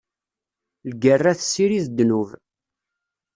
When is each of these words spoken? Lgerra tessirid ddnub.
Lgerra 0.91 1.31
tessirid 1.39 1.85
ddnub. 1.89 2.29